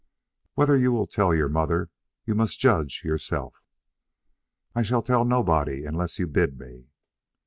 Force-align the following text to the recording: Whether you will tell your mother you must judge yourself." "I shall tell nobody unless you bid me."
Whether 0.55 0.75
you 0.77 0.91
will 0.91 1.05
tell 1.05 1.31
your 1.35 1.47
mother 1.47 1.91
you 2.25 2.33
must 2.33 2.57
judge 2.59 3.03
yourself." 3.05 3.61
"I 4.73 4.81
shall 4.81 5.03
tell 5.03 5.25
nobody 5.25 5.85
unless 5.85 6.17
you 6.17 6.25
bid 6.25 6.57
me." 6.59 6.87